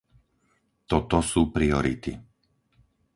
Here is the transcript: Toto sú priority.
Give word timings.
Toto 0.89 1.19
sú 1.31 1.41
priority. 1.55 2.11